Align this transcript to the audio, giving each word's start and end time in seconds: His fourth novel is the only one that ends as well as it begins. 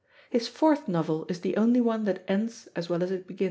His 0.31 0.47
fourth 0.47 0.87
novel 0.87 1.27
is 1.29 1.41
the 1.41 1.55
only 1.57 1.79
one 1.79 2.05
that 2.05 2.25
ends 2.27 2.67
as 2.75 2.89
well 2.89 3.03
as 3.03 3.11
it 3.11 3.27
begins. 3.27 3.39